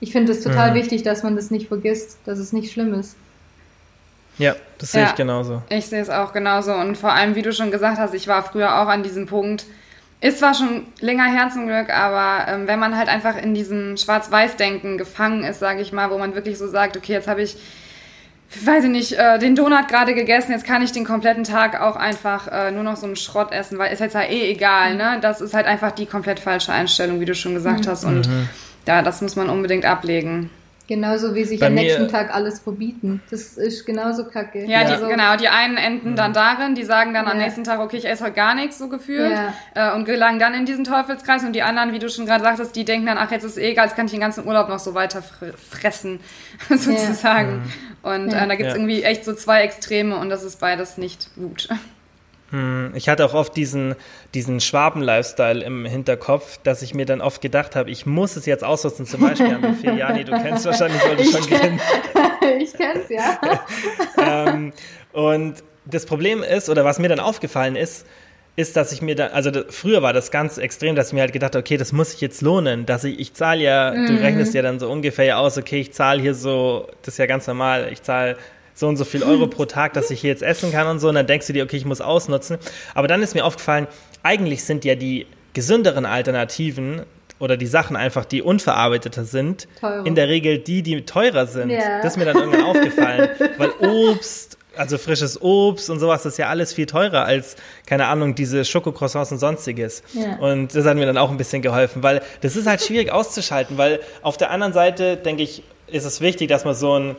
[0.00, 0.74] ich finde es total mhm.
[0.74, 3.16] wichtig, dass man das nicht vergisst, dass es nicht schlimm ist.
[4.38, 5.62] Ja, das sehe ja, ich genauso.
[5.68, 8.42] Ich sehe es auch genauso und vor allem, wie du schon gesagt hast, ich war
[8.42, 9.64] früher auch an diesem Punkt.
[10.20, 13.96] Ist zwar schon länger her zum Glück, aber ähm, wenn man halt einfach in diesem
[13.96, 17.56] Schwarz-Weiß-Denken gefangen ist, sage ich mal, wo man wirklich so sagt, okay, jetzt habe ich
[18.60, 21.96] weiß ich nicht, äh, den Donut gerade gegessen, jetzt kann ich den kompletten Tag auch
[21.96, 25.18] einfach äh, nur noch so einen Schrott essen, weil ist jetzt halt eh egal, ne?
[25.20, 27.90] Das ist halt einfach die komplett falsche Einstellung, wie du schon gesagt mhm.
[27.90, 28.04] hast.
[28.04, 28.48] Und mhm.
[28.86, 30.50] ja, das muss man unbedingt ablegen.
[30.88, 33.22] Genauso wie sich Bei am nächsten Tag alles verbieten.
[33.30, 34.64] Das ist genauso kacke.
[34.64, 35.36] Ja, die, also, genau.
[35.36, 37.32] Die einen enden dann darin, die sagen dann ja.
[37.32, 39.30] am nächsten Tag, okay, ich esse heute gar nichts, so gefühlt.
[39.30, 39.92] Ja.
[39.92, 41.44] Äh, und gelangen dann in diesen Teufelskreis.
[41.44, 43.70] Und die anderen, wie du schon gerade sagtest, die denken dann, ach, jetzt ist eh
[43.70, 46.20] egal, jetzt kann ich den ganzen Urlaub noch so weiter fressen,
[46.68, 47.62] sozusagen.
[48.02, 48.14] Ja.
[48.14, 51.28] Und äh, da gibt es irgendwie echt so zwei Extreme und das ist beides nicht
[51.36, 51.68] gut.
[52.52, 53.94] Hm, ich hatte auch oft diesen,
[54.34, 58.62] diesen Schwaben-Lifestyle im Hinterkopf, dass ich mir dann oft gedacht habe, ich muss es jetzt
[58.62, 59.96] ausnutzen, zum Beispiel am Buffet.
[59.96, 61.84] Jani, du kennst wahrscheinlich, weil du schon kennst.
[62.60, 63.40] ich kenn's, ja.
[64.52, 64.74] ähm,
[65.12, 65.54] und
[65.86, 68.06] das Problem ist, oder was mir dann aufgefallen ist,
[68.54, 71.20] ist, dass ich mir da, also da, früher war das ganz extrem, dass ich mir
[71.20, 74.08] halt gedacht habe, okay, das muss ich jetzt lohnen, dass ich, ich zahle ja, mhm.
[74.08, 77.24] du rechnest ja dann so ungefähr aus, okay, ich zahle hier so, das ist ja
[77.24, 78.36] ganz normal, ich zahle
[78.74, 81.08] so und so viel Euro pro Tag, dass ich hier jetzt essen kann und so.
[81.08, 82.58] Und dann denkst du dir, okay, ich muss ausnutzen.
[82.94, 83.86] Aber dann ist mir aufgefallen,
[84.22, 87.02] eigentlich sind ja die gesünderen Alternativen
[87.38, 90.06] oder die Sachen einfach, die unverarbeiteter sind, teurer.
[90.06, 91.70] in der Regel die, die teurer sind.
[91.70, 92.00] Yeah.
[92.00, 93.30] Das ist mir dann irgendwann aufgefallen.
[93.58, 98.06] Weil Obst, also frisches Obst und sowas, das ist ja alles viel teurer als, keine
[98.06, 100.04] Ahnung, diese Schokocroissants und sonstiges.
[100.14, 100.36] Yeah.
[100.36, 103.76] Und das hat mir dann auch ein bisschen geholfen, weil das ist halt schwierig auszuschalten,
[103.76, 107.16] weil auf der anderen Seite, denke ich, ist es wichtig, dass man so ein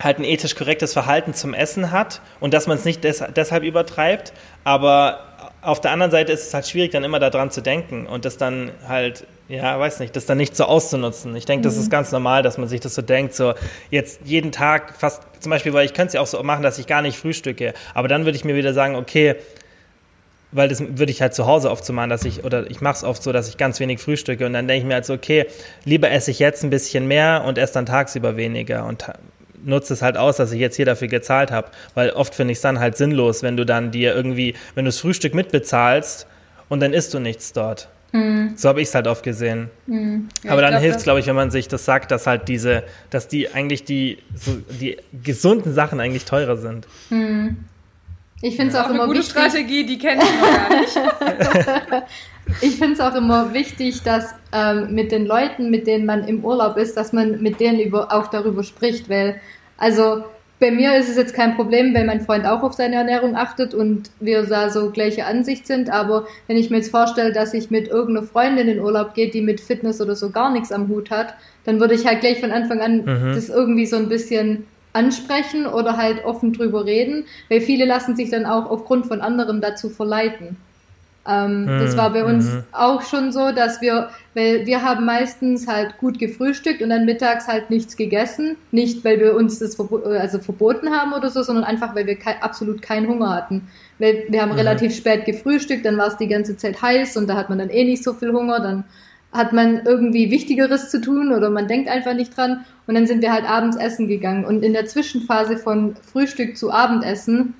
[0.00, 3.62] halt ein ethisch korrektes Verhalten zum Essen hat und dass man es nicht des deshalb
[3.62, 4.32] übertreibt,
[4.64, 5.20] aber
[5.62, 8.36] auf der anderen Seite ist es halt schwierig, dann immer daran zu denken und das
[8.36, 11.34] dann halt, ja, weiß nicht, das dann nicht so auszunutzen.
[11.34, 11.70] Ich denke, mhm.
[11.70, 13.54] das ist ganz normal, dass man sich das so denkt, so
[13.90, 16.78] jetzt jeden Tag fast, zum Beispiel, weil ich könnte es ja auch so machen, dass
[16.78, 19.36] ich gar nicht frühstücke, aber dann würde ich mir wieder sagen, okay,
[20.52, 22.96] weil das würde ich halt zu Hause oft so machen, dass ich, oder ich mache
[22.96, 25.14] es oft so, dass ich ganz wenig frühstücke und dann denke ich mir halt so,
[25.14, 25.46] okay,
[25.84, 29.06] lieber esse ich jetzt ein bisschen mehr und esse dann tagsüber weniger und
[29.66, 31.68] nutze es halt aus, dass ich jetzt hier dafür gezahlt habe.
[31.94, 34.88] Weil oft finde ich es dann halt sinnlos, wenn du dann dir irgendwie, wenn du
[34.88, 36.26] das Frühstück mitbezahlst
[36.68, 37.88] und dann isst du nichts dort.
[38.12, 38.52] Mhm.
[38.56, 39.70] So habe ich es halt oft gesehen.
[39.86, 40.28] Mhm.
[40.42, 42.84] Ja, Aber dann hilft es, glaube ich, wenn man sich das sagt, dass halt diese,
[43.10, 46.86] dass die eigentlich die, so, die gesunden Sachen eigentlich teurer sind.
[47.10, 47.56] Mhm.
[48.42, 48.82] Ich finde es ja.
[48.82, 49.32] auch, auch immer eine gute wichtig.
[49.32, 52.06] Strategie, die kenne ich noch gar nicht.
[52.60, 56.44] ich finde es auch immer wichtig, dass ähm, mit den Leuten, mit denen man im
[56.44, 59.40] Urlaub ist, dass man mit denen über, auch darüber spricht, weil
[59.76, 60.24] also
[60.58, 63.74] bei mir ist es jetzt kein Problem, wenn mein Freund auch auf seine Ernährung achtet
[63.74, 65.90] und wir da so gleiche Ansicht sind.
[65.90, 69.42] Aber wenn ich mir jetzt vorstelle, dass ich mit irgendeiner Freundin in Urlaub gehe, die
[69.42, 71.34] mit Fitness oder so gar nichts am Hut hat,
[71.64, 73.34] dann würde ich halt gleich von Anfang an mhm.
[73.34, 78.30] das irgendwie so ein bisschen ansprechen oder halt offen drüber reden, weil viele lassen sich
[78.30, 80.56] dann auch aufgrund von anderen dazu verleiten.
[81.28, 81.80] Ähm, mhm.
[81.80, 82.64] Das war bei uns mhm.
[82.72, 87.48] auch schon so, dass wir, weil wir haben meistens halt gut gefrühstückt und dann mittags
[87.48, 88.56] halt nichts gegessen.
[88.70, 92.16] Nicht, weil wir uns das verbo also verboten haben oder so, sondern einfach, weil wir
[92.16, 93.68] ke absolut keinen Hunger hatten.
[93.98, 94.58] Weil wir haben mhm.
[94.58, 97.70] relativ spät gefrühstückt, dann war es die ganze Zeit heiß und da hat man dann
[97.70, 98.84] eh nicht so viel Hunger, dann
[99.32, 103.22] hat man irgendwie Wichtigeres zu tun oder man denkt einfach nicht dran und dann sind
[103.22, 107.54] wir halt abends essen gegangen und in der Zwischenphase von Frühstück zu Abendessen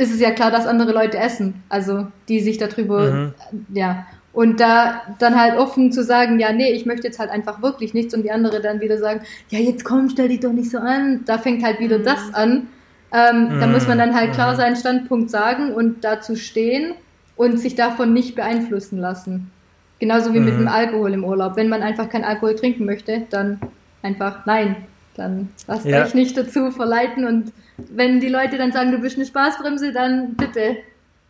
[0.00, 3.34] ist es ja klar, dass andere Leute essen, also die sich darüber, mhm.
[3.74, 4.06] ja.
[4.32, 7.92] Und da dann halt offen zu sagen, ja, nee, ich möchte jetzt halt einfach wirklich
[7.92, 10.78] nichts und die andere dann wieder sagen, ja, jetzt komm, stell dich doch nicht so
[10.78, 11.22] an.
[11.26, 12.04] Da fängt halt wieder mhm.
[12.04, 12.68] das an.
[13.12, 13.60] Ähm, mhm.
[13.60, 14.56] Da muss man dann halt klar mhm.
[14.56, 16.94] seinen Standpunkt sagen und dazu stehen
[17.36, 19.50] und sich davon nicht beeinflussen lassen.
[19.98, 20.68] Genauso wie mit dem mhm.
[20.68, 21.56] Alkohol im Urlaub.
[21.56, 23.60] Wenn man einfach keinen Alkohol trinken möchte, dann
[24.02, 24.76] einfach nein.
[25.16, 26.04] Dann lasst ja.
[26.04, 30.34] euch nicht dazu verleiten und wenn die Leute dann sagen, du bist eine Spaßbremse, dann
[30.34, 30.76] bitte.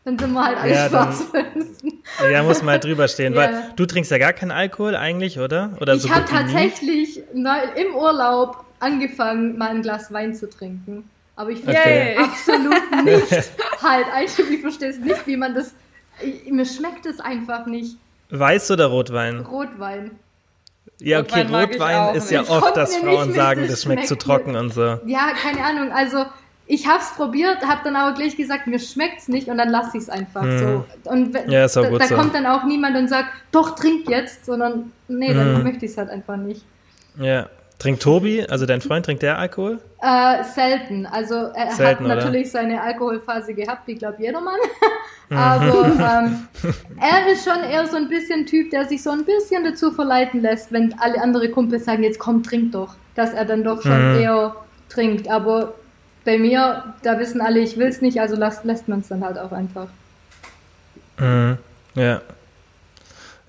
[0.05, 2.03] Dann sind wir halt alle ja, Spaßbremsen.
[2.19, 3.41] Dann, ja, muss mal halt drüber stehen, ja.
[3.41, 5.77] weil du trinkst ja gar keinen Alkohol eigentlich, oder?
[5.81, 11.05] oder ich so habe tatsächlich im Urlaub angefangen, mal ein Glas Wein zu trinken.
[11.37, 12.17] Aber ich verstehe okay.
[12.19, 13.51] absolut nicht.
[13.83, 15.75] halt, eigentlich, ich verstehe es nicht, wie man das.
[16.23, 17.97] Ich, mir schmeckt es einfach nicht.
[18.31, 19.41] Weiß oder Rotwein?
[19.41, 20.11] Rotwein.
[21.01, 24.73] Ja, okay, Rotwein, Rotwein ist ja oft, dass Frauen sagen, das schmeckt zu trocken und
[24.73, 24.99] so.
[25.07, 25.93] Ja, keine Ahnung.
[25.93, 26.25] Also
[26.67, 29.97] ich habe es probiert, habe dann aber gleich gesagt, mir schmeckt's nicht und dann lasse
[29.97, 30.59] ich es einfach hm.
[30.59, 30.85] so.
[31.11, 32.15] Und ja, ist auch gut da, da so.
[32.15, 35.63] kommt dann auch niemand und sagt, doch, trink jetzt, sondern nee, dann hm.
[35.65, 36.65] möchte ich es halt einfach nicht.
[37.19, 37.49] Ja.
[37.81, 39.79] Trinkt Tobi, also dein Freund, trinkt der Alkohol?
[40.03, 41.07] Äh, selten.
[41.07, 42.51] Also er selten, hat natürlich oder?
[42.51, 44.59] seine Alkoholphase gehabt, wie glaube jedermann.
[45.31, 45.87] Aber
[46.27, 46.47] ähm,
[47.01, 50.43] er ist schon eher so ein bisschen Typ, der sich so ein bisschen dazu verleiten
[50.43, 52.97] lässt, wenn alle andere Kumpels sagen, jetzt komm, trink doch.
[53.15, 54.21] Dass er dann doch schon mhm.
[54.21, 54.57] eher
[54.91, 55.31] trinkt.
[55.31, 55.73] Aber
[56.27, 59.25] bei mir, da wissen alle, ich will es nicht, also lässt, lässt man es dann
[59.25, 59.89] halt auch einfach.
[61.19, 61.57] Mhm.
[61.95, 62.21] Ja.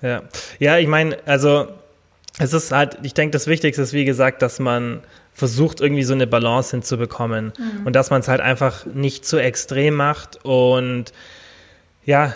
[0.00, 0.22] Ja.
[0.58, 1.68] Ja, ich meine, also
[2.38, 5.02] es ist halt, ich denke, das Wichtigste ist, wie gesagt, dass man
[5.34, 7.86] versucht, irgendwie so eine Balance hinzubekommen mhm.
[7.86, 11.12] und dass man es halt einfach nicht zu extrem macht und
[12.04, 12.34] ja,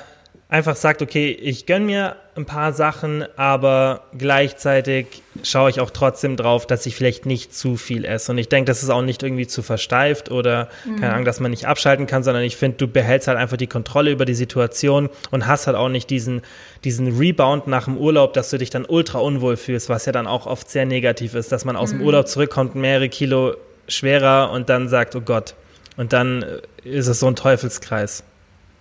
[0.48, 6.36] einfach sagt, okay, ich gönne mir ein paar Sachen, aber gleichzeitig schaue ich auch trotzdem
[6.36, 8.32] drauf, dass ich vielleicht nicht zu viel esse.
[8.32, 11.00] Und ich denke, das ist auch nicht irgendwie zu versteift oder mhm.
[11.00, 13.66] keine Ahnung, dass man nicht abschalten kann, sondern ich finde, du behältst halt einfach die
[13.66, 16.42] Kontrolle über die Situation und hast halt auch nicht diesen,
[16.84, 20.26] diesen Rebound nach dem Urlaub, dass du dich dann ultra unwohl fühlst, was ja dann
[20.26, 21.98] auch oft sehr negativ ist, dass man aus mhm.
[21.98, 23.54] dem Urlaub zurückkommt, mehrere Kilo
[23.88, 25.54] schwerer und dann sagt, oh Gott.
[25.96, 26.44] Und dann
[26.84, 28.22] ist es so ein Teufelskreis.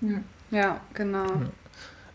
[0.01, 0.21] Ja.
[0.51, 1.25] Ja, genau.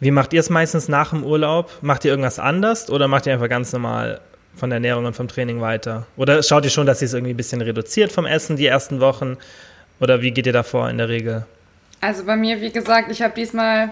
[0.00, 1.70] Wie macht ihr es meistens nach dem Urlaub?
[1.82, 4.20] Macht ihr irgendwas anders oder macht ihr einfach ganz normal
[4.56, 6.06] von der Ernährung und vom Training weiter?
[6.16, 9.00] Oder schaut ihr schon, dass ihr es irgendwie ein bisschen reduziert vom Essen die ersten
[9.00, 9.36] Wochen?
[10.00, 11.44] Oder wie geht ihr davor in der Regel?
[12.00, 13.90] Also bei mir, wie gesagt, ich habe diesmal,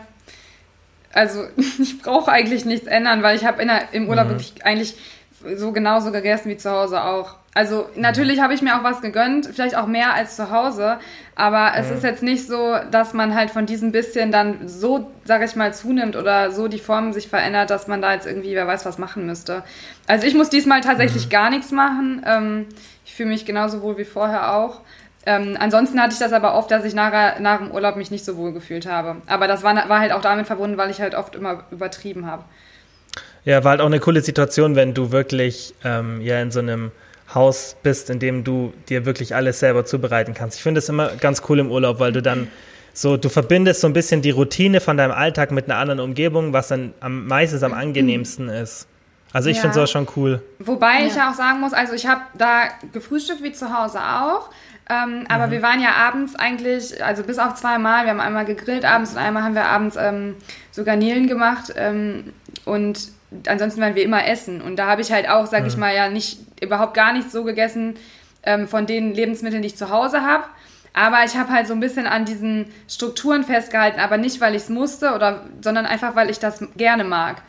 [1.12, 1.44] also
[1.78, 4.30] ich brauche eigentlich nichts ändern, weil ich habe im Urlaub mhm.
[4.30, 4.94] wirklich eigentlich
[5.54, 7.36] so genauso gegessen wie zu Hause auch.
[7.54, 10.98] Also natürlich habe ich mir auch was gegönnt, vielleicht auch mehr als zu Hause,
[11.34, 11.96] aber es ja.
[11.96, 15.74] ist jetzt nicht so, dass man halt von diesem bisschen dann so, sage ich mal,
[15.74, 18.98] zunimmt oder so die Form sich verändert, dass man da jetzt irgendwie, wer weiß, was
[18.98, 19.64] machen müsste.
[20.06, 21.30] Also ich muss diesmal tatsächlich mhm.
[21.30, 22.22] gar nichts machen.
[22.24, 22.66] Ähm,
[23.04, 24.82] ich fühle mich genauso wohl wie vorher auch.
[25.26, 28.24] Ähm, ansonsten hatte ich das aber oft, dass ich nach, nach dem Urlaub mich nicht
[28.24, 29.16] so wohl gefühlt habe.
[29.26, 32.44] Aber das war, war halt auch damit verbunden, weil ich halt oft immer übertrieben habe.
[33.48, 36.90] Ja, war halt auch eine coole Situation, wenn du wirklich ähm, ja in so einem
[37.34, 40.58] Haus bist, in dem du dir wirklich alles selber zubereiten kannst.
[40.58, 42.48] Ich finde es immer ganz cool im Urlaub, weil du dann
[42.92, 46.52] so, du verbindest so ein bisschen die Routine von deinem Alltag mit einer anderen Umgebung,
[46.52, 48.86] was dann am meistens am angenehmsten ist.
[49.32, 49.62] Also ich ja.
[49.62, 50.42] finde sowas schon cool.
[50.58, 51.06] Wobei ja.
[51.06, 54.50] ich ja auch sagen muss, also ich habe da gefrühstückt wie zu Hause auch.
[54.90, 55.52] Ähm, aber mhm.
[55.52, 59.18] wir waren ja abends eigentlich, also bis auf zweimal, wir haben einmal gegrillt abends und
[59.18, 60.34] einmal haben wir abends ähm,
[60.70, 61.72] so Garnelen gemacht.
[61.76, 62.34] Ähm,
[62.66, 64.60] und ansonsten waren wir immer essen.
[64.60, 65.68] Und da habe ich halt auch, sag mhm.
[65.68, 67.96] ich mal, ja nicht überhaupt gar nicht so gegessen
[68.42, 70.44] ähm, von den Lebensmitteln, die ich zu Hause habe.
[70.94, 74.62] Aber ich habe halt so ein bisschen an diesen Strukturen festgehalten, aber nicht, weil ich
[74.62, 77.42] es musste, oder, sondern einfach, weil ich das gerne mag.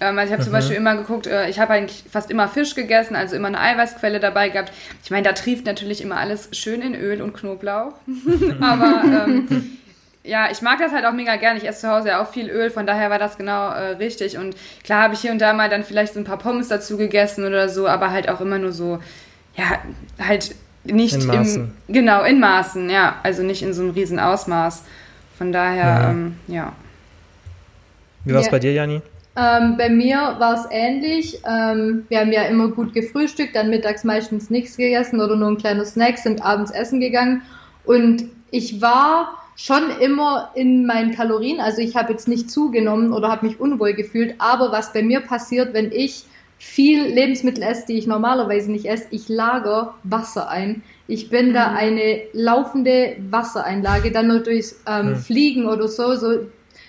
[0.00, 0.44] Ähm, also ich habe mhm.
[0.44, 3.60] zum Beispiel immer geguckt, äh, ich habe eigentlich fast immer Fisch gegessen, also immer eine
[3.60, 4.72] Eiweißquelle dabei gehabt.
[5.04, 7.94] Ich meine, da trieft natürlich immer alles schön in Öl und Knoblauch.
[8.60, 9.78] aber ähm,
[10.24, 11.56] ja, ich mag das halt auch mega gern.
[11.56, 14.38] Ich esse zu Hause ja auch viel Öl, von daher war das genau äh, richtig.
[14.38, 14.54] Und
[14.84, 17.44] klar habe ich hier und da mal dann vielleicht so ein paar Pommes dazu gegessen
[17.44, 19.00] oder so, aber halt auch immer nur so,
[19.56, 19.78] ja,
[20.24, 20.54] halt
[20.84, 21.72] nicht in Maßen.
[21.88, 23.16] Im, genau, in Maßen, ja.
[23.22, 24.84] Also nicht in so einem riesen Ausmaß.
[25.38, 26.10] Von daher, ja.
[26.10, 26.72] Ähm, ja.
[28.24, 28.52] Wie war es ja.
[28.52, 29.02] bei dir, Jani?
[29.34, 31.40] Ähm, bei mir war es ähnlich.
[31.48, 35.56] Ähm, wir haben ja immer gut gefrühstückt, dann mittags meistens nichts gegessen oder nur ein
[35.56, 37.42] kleiner Snack, sind abends essen gegangen.
[37.84, 41.60] Und ich war schon immer in meinen Kalorien.
[41.60, 44.34] Also ich habe jetzt nicht zugenommen oder habe mich unwohl gefühlt.
[44.38, 46.24] Aber was bei mir passiert, wenn ich
[46.58, 50.82] viel Lebensmittel esse, die ich normalerweise nicht esse, ich lager Wasser ein.
[51.06, 51.54] Ich bin mhm.
[51.54, 55.16] da eine laufende Wassereinlage, dann nur durchs ähm, mhm.
[55.16, 56.40] Fliegen oder so, so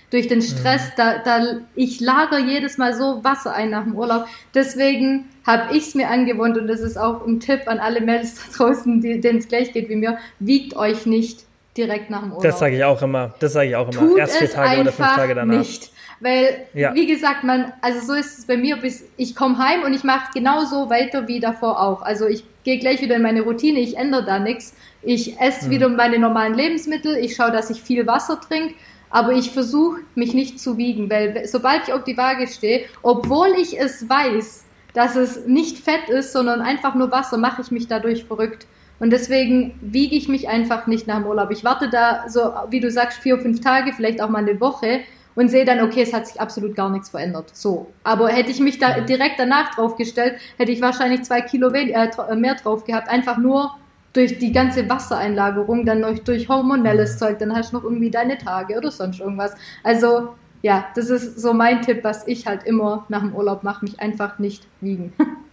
[0.09, 0.93] durch den Stress, mhm.
[0.97, 1.41] da, da
[1.75, 4.25] ich lager jedes Mal so Wasser ein nach dem Urlaub.
[4.55, 8.35] Deswegen habe ich es mir angewohnt und das ist auch ein Tipp an alle Mädels
[8.35, 12.43] da draußen, denen es gleich geht wie mir, wiegt euch nicht direkt nach dem Urlaub.
[12.43, 13.33] Das sage ich auch immer.
[13.39, 13.99] Das sage ich auch immer.
[13.99, 15.57] Tut Erst vier Tage oder fünf Tage danach.
[15.57, 15.91] Nicht.
[16.19, 16.93] Weil, ja.
[16.93, 20.03] wie gesagt, man, also so ist es bei mir, bis ich komme heim und ich
[20.03, 22.01] mache genauso weiter wie davor auch.
[22.01, 24.73] Also ich gehe gleich wieder in meine Routine, ich ändere da nichts.
[25.01, 25.71] Ich esse hm.
[25.71, 28.75] wieder meine normalen Lebensmittel, ich schaue, dass ich viel Wasser trinke,
[29.09, 33.49] aber ich versuche mich nicht zu wiegen, weil sobald ich auf die Waage stehe, obwohl
[33.59, 37.87] ich es weiß, dass es nicht Fett ist, sondern einfach nur Wasser, mache ich mich
[37.87, 38.65] dadurch verrückt.
[38.99, 41.51] Und deswegen wiege ich mich einfach nicht nach dem Urlaub.
[41.51, 45.01] Ich warte da so, wie du sagst, vier, fünf Tage, vielleicht auch mal eine Woche
[45.35, 47.49] und sehe dann, okay, es hat sich absolut gar nichts verändert.
[47.53, 47.91] So.
[48.03, 52.55] Aber hätte ich mich da direkt danach draufgestellt, hätte ich wahrscheinlich zwei Kilo äh, mehr
[52.55, 53.09] drauf gehabt.
[53.09, 53.71] Einfach nur
[54.13, 58.37] durch die ganze Wassereinlagerung, dann noch durch hormonelles Zeug, dann hast du noch irgendwie deine
[58.37, 59.55] Tage oder sonst irgendwas.
[59.83, 63.83] Also, ja, das ist so mein Tipp, was ich halt immer nach dem Urlaub mache,
[63.83, 65.13] mich einfach nicht wiegen.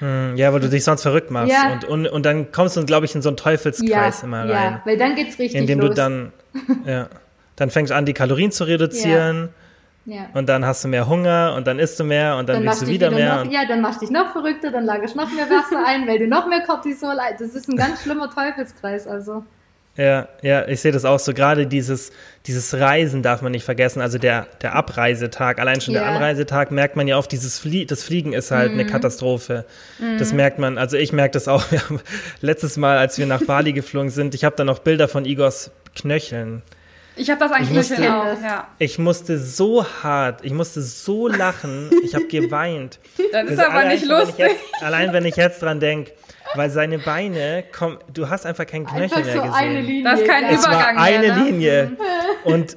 [0.00, 1.52] Hm, ja, weil du dich sonst verrückt machst.
[1.52, 1.72] Ja.
[1.72, 4.48] Und, und, und dann kommst du, glaube ich, in so einen Teufelskreis ja, immer rein.
[4.48, 5.90] Ja, weil dann geht's richtig Indem los.
[5.90, 6.32] du dann,
[6.86, 7.08] ja,
[7.56, 9.50] dann fängst du an, die Kalorien zu reduzieren.
[10.04, 10.26] Ja.
[10.32, 12.80] Und dann hast du mehr Hunger und dann isst du mehr und dann, dann willst
[12.80, 13.44] du wieder, wieder mehr.
[13.44, 16.08] Noch, ja, dann machst du dich noch verrückter, dann lagerst du noch mehr Wasser ein,
[16.08, 19.44] weil du noch mehr Cortisol, das ist ein ganz schlimmer Teufelskreis, also.
[19.98, 21.34] Ja, ja, ich sehe das auch so.
[21.34, 22.12] Gerade dieses,
[22.46, 24.00] dieses Reisen darf man nicht vergessen.
[24.00, 26.04] Also der, der Abreisetag, allein schon ja.
[26.04, 28.78] der Anreisetag merkt man ja oft, dieses Flie das Fliegen ist halt mhm.
[28.78, 29.64] eine Katastrophe.
[29.98, 30.18] Mhm.
[30.18, 31.64] Das merkt man, also ich merke das auch.
[32.40, 35.72] letztes Mal, als wir nach Bali geflogen sind, ich habe da noch Bilder von Igors
[35.96, 36.62] Knöcheln.
[37.16, 38.68] Ich habe das eigentlich ich musste, auch, ja.
[38.78, 43.00] Ich musste so hart, ich musste so lachen, ich habe geweint.
[43.32, 44.38] Das ist also aber nicht lustig.
[44.38, 46.12] Wenn jetzt, allein wenn ich jetzt dran denke,
[46.54, 49.54] weil seine Beine, komm, du hast einfach keinen Knöchel einfach mehr so gesehen.
[49.54, 50.04] Eine Linie.
[50.04, 51.44] Das ist kein es Übergang war eine mehr, ne?
[51.44, 51.92] Linie.
[52.44, 52.76] Und,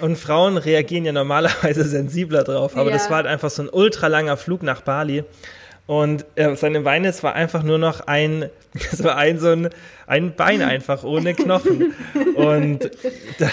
[0.00, 2.96] und Frauen reagieren ja normalerweise sensibler drauf, aber ja.
[2.96, 5.24] das war halt einfach so ein ultralanger Flug nach Bali.
[5.86, 8.48] Und äh, seine Beine, es war einfach nur noch ein,
[8.92, 9.70] es war ein so ein,
[10.06, 11.94] ein Bein einfach ohne Knochen.
[12.36, 12.90] Und
[13.38, 13.48] da,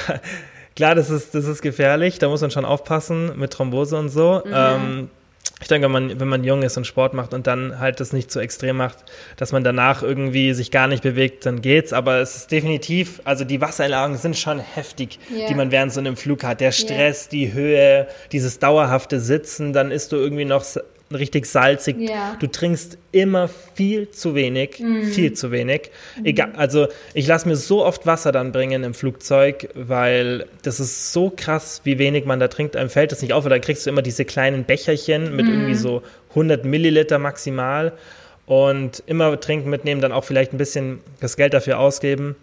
[0.76, 4.44] klar, das ist, das ist gefährlich, da muss man schon aufpassen mit Thrombose und so.
[4.46, 4.54] Mhm.
[4.54, 5.10] Ähm,
[5.60, 8.14] ich denke, wenn man, wenn man jung ist und Sport macht und dann halt das
[8.14, 8.98] nicht zu extrem macht,
[9.38, 11.94] dass man danach irgendwie sich gar nicht bewegt, dann geht's.
[11.94, 15.48] Aber es ist definitiv, also die Wassereinlagen sind schon heftig, yeah.
[15.48, 16.62] die man während so einem Flug hat.
[16.62, 17.32] Der Stress, yeah.
[17.32, 20.64] die Höhe, dieses dauerhafte Sitzen, dann isst du irgendwie noch
[21.12, 21.98] richtig salzig.
[22.00, 22.36] Ja.
[22.40, 24.76] Du trinkst immer viel zu wenig,
[25.12, 25.92] viel zu wenig.
[26.24, 31.14] Egal, also ich lasse mir so oft Wasser dann bringen im Flugzeug, weil das ist
[31.14, 32.76] so krass, wie wenig man da trinkt.
[32.76, 35.76] Einem fällt das nicht auf, weil da kriegst du immer diese kleinen Becherchen mit irgendwie
[35.76, 37.94] so 100 Milliliter maximal
[38.46, 42.36] und immer trinken mitnehmen, dann auch vielleicht ein bisschen das Geld dafür ausgeben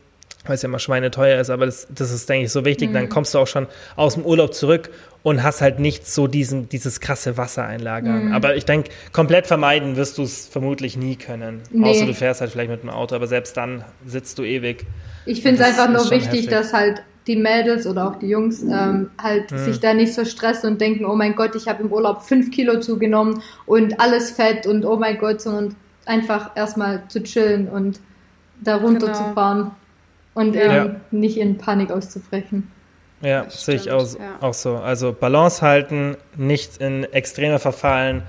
[0.46, 2.92] weil es ja immer schweineteuer ist, aber das, das ist, denke ich, so wichtig.
[2.92, 4.90] Dann kommst du auch schon aus dem Urlaub zurück
[5.22, 8.32] und hast halt nicht so diesen, dieses krasse Wasser einlagern.
[8.32, 11.62] Aber ich denke, komplett vermeiden wirst du es vermutlich nie können.
[11.70, 11.88] Nee.
[11.88, 14.84] Außer du fährst halt vielleicht mit dem Auto, aber selbst dann sitzt du ewig.
[15.24, 16.50] Ich finde es einfach nur wichtig, heftig.
[16.50, 19.56] dass halt die Mädels oder auch die Jungs ähm, halt Mhm.
[19.56, 22.50] sich da nicht so stressen und denken, oh mein Gott, ich habe im Urlaub fünf
[22.50, 27.98] Kilo zugenommen und alles fett und oh mein Gott, sondern einfach erstmal zu chillen und
[28.60, 29.70] da runterzufahren
[30.34, 30.84] und Ja.
[30.84, 32.70] eben nicht in Panik auszubrechen.
[33.20, 34.36] Ja, Das sehe ich auch, ja.
[34.40, 34.76] auch so.
[34.76, 38.22] Also Balance halten, nicht in Extreme verfallen.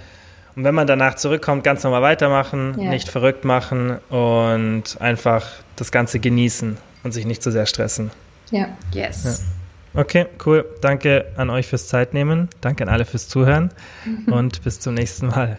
[0.55, 2.89] Und wenn man danach zurückkommt, ganz normal weitermachen, Ja.
[2.89, 8.11] nicht verrückt machen und einfach das Ganze genießen und sich nicht zu sehr stressen.
[8.51, 8.69] Ja.
[8.93, 9.43] Yes.
[9.93, 10.65] Okay, cool.
[10.81, 12.47] Danke an euch fürs Zeitnehmen.
[12.61, 13.71] Danke an alle fürs Zuhören
[14.27, 15.57] und bis zum nächsten Mal.